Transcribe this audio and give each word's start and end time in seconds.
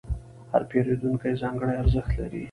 هر 0.51 0.61
پیرودونکی 0.69 1.39
ځانګړی 1.41 1.73
ارزښت 1.81 2.11
لري. 2.19 2.39